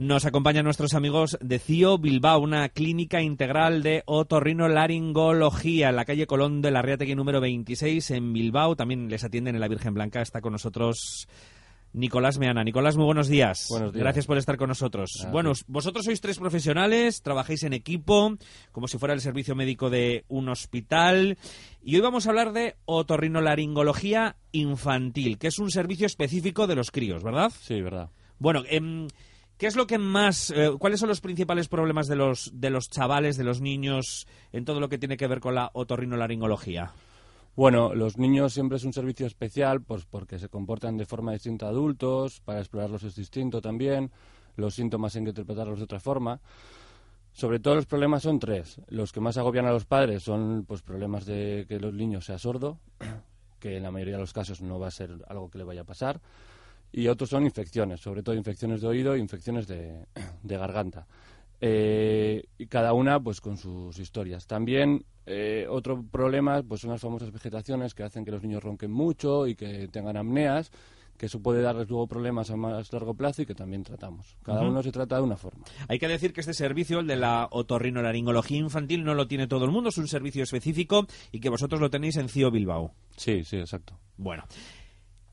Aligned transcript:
Nos 0.00 0.24
acompañan 0.24 0.64
nuestros 0.64 0.94
amigos 0.94 1.36
de 1.42 1.58
CIO 1.58 1.98
Bilbao, 1.98 2.40
una 2.40 2.70
clínica 2.70 3.20
integral 3.20 3.82
de 3.82 4.02
otorrinolaringología 4.06 5.90
en 5.90 5.96
la 5.96 6.06
calle 6.06 6.26
Colón 6.26 6.62
de 6.62 6.70
la 6.70 6.80
Riategui 6.80 7.14
número 7.14 7.38
26 7.38 8.12
en 8.12 8.32
Bilbao. 8.32 8.76
También 8.76 9.10
les 9.10 9.24
atienden 9.24 9.56
en 9.56 9.60
la 9.60 9.68
Virgen 9.68 9.92
Blanca. 9.92 10.22
Está 10.22 10.40
con 10.40 10.52
nosotros 10.52 11.28
Nicolás 11.92 12.38
Meana. 12.38 12.64
Nicolás, 12.64 12.96
muy 12.96 13.04
buenos 13.04 13.28
días. 13.28 13.66
Buenos 13.68 13.92
días. 13.92 14.02
Gracias 14.02 14.24
por 14.24 14.38
estar 14.38 14.56
con 14.56 14.68
nosotros. 14.68 15.10
Bueno, 15.30 15.52
vosotros 15.66 16.06
sois 16.06 16.22
tres 16.22 16.38
profesionales, 16.38 17.20
trabajáis 17.20 17.64
en 17.64 17.74
equipo, 17.74 18.38
como 18.72 18.88
si 18.88 18.96
fuera 18.96 19.12
el 19.12 19.20
servicio 19.20 19.54
médico 19.54 19.90
de 19.90 20.24
un 20.28 20.48
hospital. 20.48 21.36
Y 21.82 21.96
hoy 21.96 22.00
vamos 22.00 22.26
a 22.26 22.30
hablar 22.30 22.54
de 22.54 22.76
otorrinolaringología 22.86 24.36
infantil, 24.52 25.36
que 25.36 25.48
es 25.48 25.58
un 25.58 25.70
servicio 25.70 26.06
específico 26.06 26.66
de 26.66 26.76
los 26.76 26.90
críos, 26.90 27.22
¿verdad? 27.22 27.52
Sí, 27.60 27.82
verdad. 27.82 28.08
Bueno, 28.38 28.62
em, 28.70 29.06
¿qué 29.60 29.66
es 29.66 29.76
lo 29.76 29.86
que 29.86 29.98
más, 29.98 30.50
eh, 30.56 30.70
cuáles 30.78 31.00
son 31.00 31.10
los 31.10 31.20
principales 31.20 31.68
problemas 31.68 32.08
de 32.08 32.16
los, 32.16 32.50
de 32.54 32.70
los 32.70 32.88
chavales, 32.88 33.36
de 33.36 33.44
los 33.44 33.60
niños, 33.60 34.26
en 34.52 34.64
todo 34.64 34.80
lo 34.80 34.88
que 34.88 34.96
tiene 34.96 35.18
que 35.18 35.26
ver 35.26 35.40
con 35.40 35.54
la 35.54 35.70
otorrinolaringología? 35.74 36.92
Bueno, 37.56 37.94
los 37.94 38.16
niños 38.16 38.54
siempre 38.54 38.78
es 38.78 38.84
un 38.84 38.94
servicio 38.94 39.26
especial 39.26 39.82
pues 39.82 40.06
porque 40.06 40.38
se 40.38 40.48
comportan 40.48 40.96
de 40.96 41.04
forma 41.04 41.32
distinta 41.32 41.66
a 41.66 41.68
adultos, 41.68 42.40
para 42.40 42.60
explorarlos 42.60 43.02
es 43.02 43.14
distinto 43.14 43.60
también, 43.60 44.10
los 44.56 44.76
síntomas 44.76 45.14
hay 45.14 45.24
que 45.24 45.28
interpretarlos 45.28 45.76
de 45.76 45.84
otra 45.84 46.00
forma. 46.00 46.40
Sobre 47.32 47.60
todo 47.60 47.74
los 47.74 47.86
problemas 47.86 48.22
son 48.22 48.38
tres. 48.38 48.80
Los 48.88 49.12
que 49.12 49.20
más 49.20 49.36
agobian 49.36 49.66
a 49.66 49.72
los 49.72 49.84
padres 49.84 50.22
son 50.22 50.64
pues 50.66 50.80
problemas 50.80 51.26
de 51.26 51.66
que 51.68 51.78
los 51.78 51.92
niños 51.92 52.24
sea 52.24 52.38
sordo, 52.38 52.78
que 53.60 53.76
en 53.76 53.82
la 53.82 53.90
mayoría 53.90 54.14
de 54.14 54.20
los 54.20 54.32
casos 54.32 54.62
no 54.62 54.78
va 54.78 54.88
a 54.88 54.90
ser 54.90 55.10
algo 55.28 55.50
que 55.50 55.58
le 55.58 55.64
vaya 55.64 55.82
a 55.82 55.84
pasar, 55.84 56.18
y 56.92 57.08
otros 57.08 57.30
son 57.30 57.44
infecciones, 57.44 58.00
sobre 58.00 58.22
todo 58.22 58.34
infecciones 58.34 58.80
de 58.80 58.88
oído 58.88 59.14
e 59.14 59.18
infecciones 59.18 59.66
de, 59.66 60.06
de 60.42 60.56
garganta. 60.56 61.06
Eh, 61.60 62.44
y 62.56 62.66
cada 62.66 62.94
una 62.94 63.20
pues 63.20 63.40
con 63.40 63.58
sus 63.58 63.98
historias. 63.98 64.46
También 64.46 65.04
eh, 65.26 65.66
otro 65.68 66.02
problema 66.02 66.62
pues 66.62 66.80
son 66.80 66.90
las 66.90 67.00
famosas 67.00 67.30
vegetaciones 67.30 67.94
que 67.94 68.02
hacen 68.02 68.24
que 68.24 68.30
los 68.30 68.42
niños 68.42 68.62
ronquen 68.62 68.90
mucho 68.90 69.46
y 69.46 69.54
que 69.54 69.86
tengan 69.88 70.16
apneas, 70.16 70.72
que 71.18 71.26
eso 71.26 71.42
puede 71.42 71.60
darles 71.60 71.90
luego 71.90 72.06
problemas 72.06 72.50
a 72.50 72.56
más 72.56 72.90
largo 72.94 73.12
plazo 73.12 73.42
y 73.42 73.46
que 73.46 73.54
también 73.54 73.84
tratamos. 73.84 74.38
Cada 74.42 74.62
uno 74.62 74.82
se 74.82 74.90
trata 74.90 75.16
de 75.16 75.22
una 75.22 75.36
forma. 75.36 75.64
Hay 75.86 75.98
que 75.98 76.08
decir 76.08 76.32
que 76.32 76.40
este 76.40 76.54
servicio, 76.54 77.00
el 77.00 77.06
de 77.06 77.16
la 77.16 77.46
otorrinolaringología 77.50 78.56
infantil, 78.56 79.04
no 79.04 79.14
lo 79.14 79.28
tiene 79.28 79.46
todo 79.46 79.66
el 79.66 79.70
mundo, 79.70 79.90
es 79.90 79.98
un 79.98 80.08
servicio 80.08 80.42
específico 80.42 81.06
y 81.30 81.40
que 81.40 81.50
vosotros 81.50 81.78
lo 81.78 81.90
tenéis 81.90 82.16
en 82.16 82.30
CIO 82.30 82.50
Bilbao. 82.50 82.94
Sí, 83.16 83.44
sí, 83.44 83.58
exacto. 83.58 83.98
Bueno. 84.16 84.44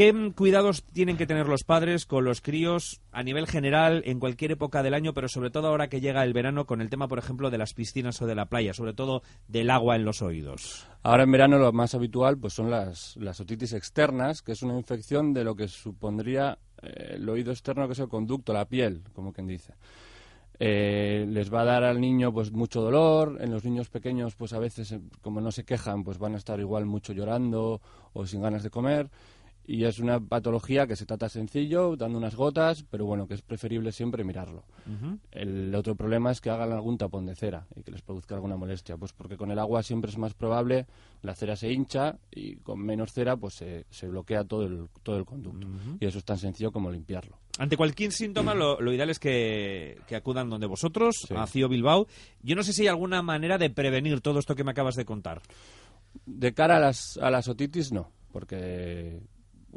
¿Qué 0.00 0.32
cuidados 0.34 0.82
tienen 0.82 1.18
que 1.18 1.26
tener 1.26 1.46
los 1.46 1.62
padres 1.62 2.06
con 2.06 2.24
los 2.24 2.40
críos 2.40 3.02
a 3.12 3.22
nivel 3.22 3.46
general 3.46 4.02
en 4.06 4.18
cualquier 4.18 4.52
época 4.52 4.82
del 4.82 4.94
año, 4.94 5.12
pero 5.12 5.28
sobre 5.28 5.50
todo 5.50 5.68
ahora 5.68 5.88
que 5.88 6.00
llega 6.00 6.24
el 6.24 6.32
verano 6.32 6.64
con 6.64 6.80
el 6.80 6.88
tema, 6.88 7.06
por 7.06 7.18
ejemplo, 7.18 7.50
de 7.50 7.58
las 7.58 7.74
piscinas 7.74 8.22
o 8.22 8.26
de 8.26 8.34
la 8.34 8.46
playa, 8.46 8.72
sobre 8.72 8.94
todo 8.94 9.20
del 9.46 9.68
agua 9.68 9.96
en 9.96 10.06
los 10.06 10.22
oídos? 10.22 10.86
Ahora 11.02 11.24
en 11.24 11.32
verano 11.32 11.58
lo 11.58 11.70
más 11.74 11.94
habitual 11.94 12.38
pues 12.38 12.54
son 12.54 12.70
las, 12.70 13.14
las 13.18 13.40
otitis 13.40 13.74
externas, 13.74 14.40
que 14.40 14.52
es 14.52 14.62
una 14.62 14.74
infección 14.74 15.34
de 15.34 15.44
lo 15.44 15.54
que 15.54 15.68
supondría 15.68 16.56
eh, 16.80 17.16
el 17.16 17.28
oído 17.28 17.52
externo, 17.52 17.86
que 17.86 17.92
es 17.92 17.98
el 17.98 18.08
conducto, 18.08 18.54
la 18.54 18.64
piel, 18.64 19.02
como 19.12 19.34
quien 19.34 19.48
dice. 19.48 19.74
Eh, 20.58 21.26
les 21.28 21.52
va 21.52 21.60
a 21.60 21.64
dar 21.66 21.84
al 21.84 22.00
niño 22.00 22.32
pues 22.32 22.52
mucho 22.52 22.80
dolor, 22.80 23.36
en 23.42 23.50
los 23.50 23.66
niños 23.66 23.90
pequeños 23.90 24.34
pues 24.34 24.54
a 24.54 24.58
veces 24.58 24.92
eh, 24.92 25.00
como 25.20 25.42
no 25.42 25.52
se 25.52 25.64
quejan 25.64 26.04
pues 26.04 26.16
van 26.16 26.36
a 26.36 26.38
estar 26.38 26.58
igual 26.58 26.86
mucho 26.86 27.12
llorando 27.12 27.82
o 28.14 28.26
sin 28.26 28.40
ganas 28.40 28.62
de 28.62 28.70
comer 28.70 29.10
y 29.66 29.84
es 29.84 29.98
una 30.00 30.18
patología 30.18 30.86
que 30.86 30.96
se 30.96 31.06
trata 31.06 31.28
sencillo, 31.28 31.94
dando 31.96 32.18
unas 32.18 32.34
gotas, 32.34 32.84
pero 32.90 33.04
bueno, 33.06 33.28
que 33.28 33.34
es 33.34 33.42
preferible 33.42 33.92
siempre 33.92 34.24
mirarlo. 34.24 34.64
El 35.30 35.72
otro 35.74 35.94
problema 35.94 36.32
es 36.32 36.40
que 36.40 36.50
hagan 36.50 36.72
algún 36.72 36.98
tapón 36.98 37.26
de 37.26 37.36
cera 37.36 37.66
y 37.76 37.82
que 37.82 37.92
les 37.92 38.02
produzca 38.02 38.34
alguna 38.34 38.56
molestia, 38.56 38.96
pues 38.96 39.12
porque 39.12 39.36
con 39.36 39.50
el 39.52 39.58
agua 39.60 39.82
siempre 39.84 40.10
es 40.10 40.18
más 40.18 40.34
probable, 40.34 40.86
la 41.22 41.34
cera 41.36 41.54
se 41.54 41.70
hincha 41.72 42.18
y 42.32 42.56
con 42.56 42.80
menos 42.80 43.12
cera 43.12 43.36
pues 43.36 43.54
se, 43.54 43.86
se 43.90 44.08
bloquea 44.08 44.44
todo 44.44 44.64
el, 44.64 44.88
todo 45.04 45.16
el 45.18 45.24
conducto. 45.24 45.68
Y 46.00 46.06
eso 46.06 46.18
es 46.18 46.24
tan 46.24 46.38
sencillo 46.38 46.72
como 46.72 46.90
limpiarlo. 46.90 47.38
Ante 47.58 47.76
cualquier 47.76 48.10
síntoma, 48.10 48.54
lo, 48.54 48.80
lo 48.80 48.92
ideal 48.92 49.10
es 49.10 49.18
que, 49.20 49.98
que 50.08 50.16
acudan 50.16 50.48
donde 50.50 50.66
vosotros, 50.66 51.16
Sí. 51.28 51.34
a 51.36 51.46
CIO 51.46 51.68
Bilbao. 51.68 52.06
Yo 52.42 52.56
no 52.56 52.62
sé 52.62 52.72
si 52.72 52.82
hay 52.82 52.88
alguna 52.88 53.22
manera 53.22 53.58
de 53.58 53.70
prevenir 53.70 54.20
todo 54.20 54.38
esto 54.40 54.56
que 54.56 54.64
me 54.64 54.70
acabas 54.72 54.96
de 54.96 55.04
contar. 55.04 55.42
De 56.26 56.52
cara 56.54 56.78
a 56.78 56.80
las, 56.80 57.18
a 57.18 57.30
las 57.30 57.46
otitis, 57.48 57.92
no, 57.92 58.10
porque 58.32 59.20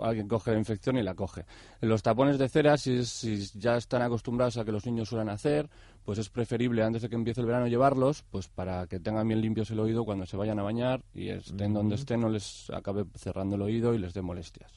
alguien 0.00 0.28
coge 0.28 0.52
la 0.52 0.58
infección 0.58 0.96
y 0.96 1.02
la 1.02 1.14
coge. 1.14 1.44
Los 1.80 2.02
tapones 2.02 2.38
de 2.38 2.48
cera, 2.48 2.76
si, 2.76 3.04
si 3.04 3.46
ya 3.58 3.76
están 3.76 4.02
acostumbrados 4.02 4.56
a 4.58 4.64
que 4.64 4.72
los 4.72 4.86
niños 4.86 5.08
suelen 5.08 5.28
hacer, 5.28 5.68
pues 6.06 6.20
es 6.20 6.28
preferible 6.28 6.84
antes 6.84 7.02
de 7.02 7.08
que 7.08 7.16
empiece 7.16 7.40
el 7.40 7.48
verano 7.48 7.66
llevarlos, 7.66 8.22
pues 8.30 8.46
para 8.46 8.86
que 8.86 9.00
tengan 9.00 9.26
bien 9.26 9.40
limpios 9.40 9.70
el 9.72 9.80
oído 9.80 10.04
cuando 10.04 10.24
se 10.24 10.36
vayan 10.36 10.58
a 10.60 10.62
bañar 10.62 11.02
y 11.12 11.30
estén 11.30 11.74
donde 11.74 11.96
estén 11.96 12.20
no 12.20 12.28
les 12.28 12.70
acabe 12.70 13.04
cerrando 13.16 13.56
el 13.56 13.62
oído 13.62 13.92
y 13.92 13.98
les 13.98 14.14
dé 14.14 14.22
molestias. 14.22 14.70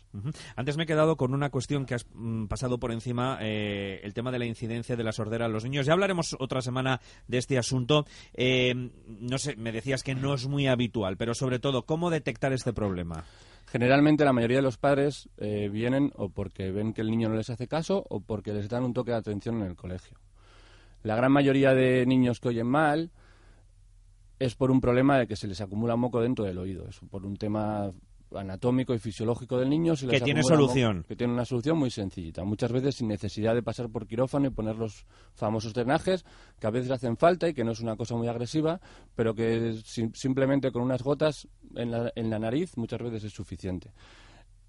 Antes 0.56 0.76
me 0.76 0.84
he 0.84 0.88
quedado 0.88 1.18
con 1.18 1.36
una 1.36 1.52
cuestión 1.52 1.86
que 1.86 1.94
has 1.94 2.08
mm, 2.12 2.48
pasado 2.48 2.80
por 2.80 2.92
encima, 2.92 3.38
eh, 3.42 4.02
el 4.04 4.16
tema 4.16 4.32
de 4.32 4.40
la 4.40 4.46
incidencia 4.46 4.96
de 4.96 5.04
la 5.04 5.12
sordera 5.12 5.46
en 5.46 5.54
los 5.54 5.64
niños. 5.64 5.86
Ya 5.86 5.94
hablaremos 5.94 6.36
otra 6.40 6.64
semana 6.64 7.00
de 7.28 7.38
este 7.38 7.60
asunto. 7.60 8.08
Eh, 8.34 8.74
no 9.08 9.38
sé, 9.38 9.56
me 9.56 9.72
decías 9.72 10.02
que 10.02 10.16
no 10.16 10.34
es 10.34 10.48
muy 10.48 10.66
habitual, 10.66 11.16
pero 11.16 11.36
sobre 11.36 11.60
todo, 11.60 11.84
¿cómo 11.86 12.10
detectar 12.10 12.54
este 12.54 12.74
problema? 12.74 13.24
Generalmente 13.72 14.26
la 14.26 14.34
mayoría 14.34 14.58
de 14.58 14.64
los 14.64 14.78
padres 14.78 15.30
eh, 15.38 15.70
vienen 15.72 16.12
o 16.16 16.30
porque 16.30 16.72
ven 16.72 16.92
que 16.92 17.02
el 17.02 17.12
niño 17.12 17.30
no 17.30 17.36
les 17.36 17.52
hace 17.52 17.68
caso 17.68 18.04
o 18.10 18.20
porque 18.20 18.52
les 18.52 18.68
dan 18.68 18.84
un 18.84 18.94
toque 18.94 19.12
de 19.12 19.18
atención 19.18 19.62
en 19.62 19.68
el 19.68 19.76
colegio. 19.76 20.18
La 21.04 21.16
gran 21.16 21.32
mayoría 21.32 21.76
de 21.76 22.04
niños 22.08 22.40
que 22.40 22.48
oyen 22.48 22.66
mal 22.66 23.12
es 24.40 24.56
por 24.56 24.72
un 24.72 24.82
problema 24.82 25.20
de 25.20 25.28
que 25.28 25.36
se 25.36 25.48
les 25.48 25.62
acumula 25.62 25.96
moco 25.96 26.20
dentro 26.20 26.46
del 26.46 26.58
oído. 26.58 26.88
Es 26.88 27.00
por 27.12 27.28
un 27.28 27.38
tema 27.38 27.92
anatómico 28.36 28.94
y 28.94 29.00
fisiológico 29.00 29.58
del 29.58 29.70
niño. 29.70 29.96
se 29.96 30.08
Que 30.08 30.22
tiene 30.22 30.44
solución. 30.44 31.04
que 31.08 31.16
tiene 31.16 31.34
una 31.34 31.46
solución 31.46 31.78
muy 31.78 31.90
sencillita. 31.90 32.44
Muchas 32.44 32.72
veces 32.72 32.96
sin 32.96 33.08
necesidad 33.08 33.56
de 33.56 33.64
pasar 33.64 33.90
por 33.90 34.06
quirófano 34.08 34.48
y 34.48 34.50
poner 34.52 34.76
los 34.76 35.06
famosos 35.34 35.74
drenajes, 35.74 36.26
que 36.60 36.68
a 36.68 36.70
veces 36.70 36.92
hacen 36.92 37.18
falta 37.18 37.48
y 37.50 37.54
que 37.54 37.64
no 37.64 37.72
es 37.72 37.80
una 37.80 37.96
cosa 37.96 38.16
muy 38.16 38.28
agresiva, 38.28 38.80
pero 39.16 39.34
que 39.34 39.74
sim- 39.86 40.12
simplemente 40.14 40.72
con 40.72 40.82
unas 40.84 41.02
gotas 41.02 41.48
en 41.76 41.92
la, 41.92 42.12
en 42.16 42.30
la 42.30 42.40
nariz 42.40 42.78
muchas 42.78 43.02
veces 43.02 43.24
es 43.26 43.34
suficiente. 43.34 43.92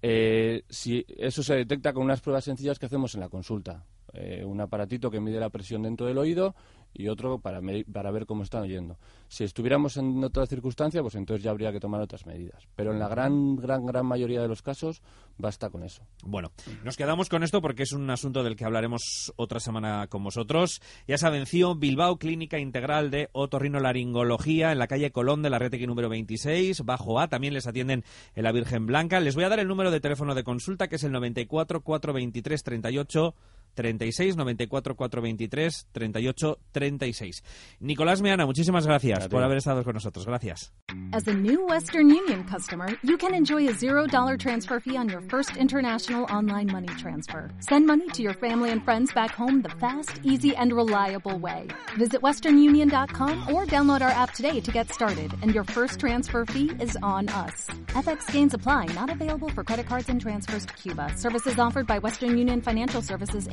Eh, 0.01 0.63
si 0.69 1.05
eso 1.17 1.43
se 1.43 1.53
detecta 1.55 1.93
con 1.93 2.03
unas 2.03 2.21
pruebas 2.21 2.43
sencillas 2.45 2.79
que 2.79 2.87
hacemos 2.87 3.13
en 3.13 3.21
la 3.21 3.29
consulta. 3.29 3.85
Eh, 4.13 4.43
un 4.45 4.59
aparatito 4.59 5.09
que 5.09 5.19
mide 5.19 5.39
la 5.39 5.49
presión 5.49 5.83
dentro 5.83 6.07
del 6.07 6.17
oído 6.17 6.55
y 6.93 7.07
otro 7.07 7.39
para, 7.39 7.61
para 7.91 8.11
ver 8.11 8.25
cómo 8.25 8.43
están 8.43 8.63
oyendo. 8.63 8.97
Si 9.27 9.43
estuviéramos 9.43 9.95
en 9.97 10.23
otra 10.23 10.45
circunstancia, 10.45 11.01
pues 11.01 11.15
entonces 11.15 11.43
ya 11.43 11.51
habría 11.51 11.71
que 11.71 11.79
tomar 11.79 12.01
otras 12.01 12.25
medidas. 12.25 12.67
Pero 12.75 12.91
en 12.91 12.99
la 12.99 13.07
gran, 13.07 13.55
gran, 13.55 13.85
gran 13.85 14.05
mayoría 14.05 14.41
de 14.41 14.47
los 14.47 14.61
casos 14.61 15.01
basta 15.37 15.69
con 15.69 15.83
eso. 15.83 16.03
Bueno, 16.23 16.51
nos 16.83 16.97
quedamos 16.97 17.29
con 17.29 17.43
esto 17.43 17.61
porque 17.61 17.83
es 17.83 17.93
un 17.93 18.09
asunto 18.09 18.43
del 18.43 18.55
que 18.55 18.65
hablaremos 18.65 19.31
otra 19.37 19.59
semana 19.59 20.07
con 20.07 20.23
vosotros. 20.23 20.81
Ya 21.07 21.17
saben, 21.17 21.45
CIO 21.45 21.75
Bilbao, 21.75 22.17
Clínica 22.17 22.59
Integral 22.59 23.09
de 23.09 23.29
Otorrinolaringología, 23.31 24.71
en 24.71 24.79
la 24.79 24.87
calle 24.87 25.11
Colón 25.11 25.41
de 25.41 25.49
la 25.49 25.59
Retegui 25.59 25.87
número 25.87 26.09
26, 26.09 26.81
bajo 26.81 27.19
A. 27.19 27.29
También 27.29 27.53
les 27.53 27.67
atienden 27.67 28.03
en 28.35 28.43
la 28.43 28.51
Virgen 28.51 28.85
Blanca. 28.85 29.21
Les 29.21 29.35
voy 29.35 29.45
a 29.45 29.49
dar 29.49 29.59
el 29.59 29.67
número 29.67 29.91
de 29.91 30.01
teléfono 30.01 30.35
de 30.35 30.43
consulta, 30.43 30.89
que 30.89 30.97
es 30.97 31.03
el 31.05 31.13
94 31.13 31.81
423 31.81 32.63
38 32.63 33.35
36, 33.75 34.35
94 34.35 34.95
423 34.95 35.87
38 35.91 36.59
36. 36.71 37.01
36. 37.01 37.43
Nicolás 37.79 38.21
Meana, 38.21 38.45
muchísimas 38.45 38.85
gracias 38.85 39.27
por 39.27 39.43
haber 39.43 39.57
estado 39.57 39.83
con 39.83 39.93
nosotros. 39.93 40.25
Gracias. 40.25 40.71
As 41.13 41.27
a 41.27 41.33
new 41.33 41.65
Western 41.67 42.09
Union 42.09 42.43
customer, 42.43 42.87
you 43.03 43.17
can 43.17 43.33
enjoy 43.33 43.67
a 43.67 43.73
$0 43.73 44.37
transfer 44.37 44.79
fee 44.79 44.97
on 44.97 45.07
your 45.09 45.21
first 45.29 45.55
international 45.57 46.25
online 46.33 46.71
money 46.71 46.87
transfer. 46.97 47.49
Send 47.59 47.85
money 47.85 48.07
to 48.09 48.21
your 48.21 48.33
family 48.33 48.71
and 48.71 48.83
friends 48.83 49.13
back 49.13 49.31
home 49.31 49.61
the 49.61 49.69
fast, 49.79 50.19
easy, 50.23 50.55
and 50.55 50.73
reliable 50.73 51.37
way. 51.37 51.67
Visit 51.97 52.21
westernunion.com 52.21 53.53
or 53.53 53.65
download 53.65 54.01
our 54.01 54.11
app 54.11 54.33
today 54.33 54.59
to 54.59 54.71
get 54.71 54.91
started, 54.91 55.31
and 55.41 55.53
your 55.53 55.63
first 55.63 55.99
transfer 55.99 56.45
fee 56.45 56.71
is 56.79 56.97
on 57.03 57.29
us. 57.29 57.67
FX 57.87 58.31
gains 58.31 58.53
apply, 58.53 58.85
not 58.95 59.09
available 59.09 59.49
for 59.49 59.63
credit 59.63 59.85
cards 59.85 60.09
and 60.09 60.19
transfers 60.19 60.65
to 60.65 60.73
Cuba. 60.73 61.13
Services 61.15 61.59
offered 61.59 61.87
by 61.87 61.99
Western 61.99 62.37
Union 62.37 62.61
Financial 62.61 63.01
Services 63.01 63.47